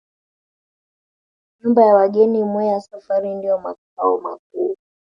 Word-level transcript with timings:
Nyumba 1.63 1.85
ya 1.85 1.93
wageni 1.95 2.43
Mweya 2.43 2.81
Safari 2.81 3.35
ndiyo 3.35 3.57
makao 3.57 4.17
makuu 4.21 4.75